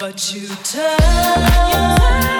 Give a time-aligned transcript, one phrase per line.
[0.00, 0.98] but you turn.
[1.68, 2.39] You turn.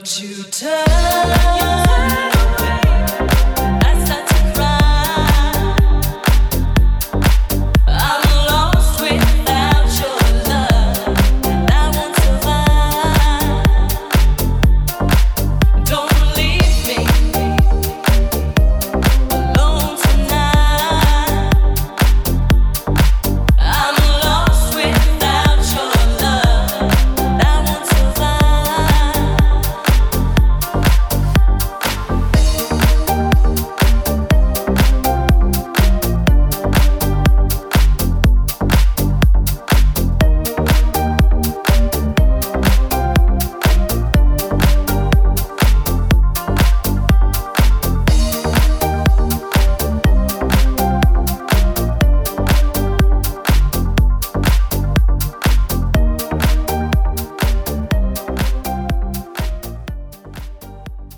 [0.00, 1.59] But you tell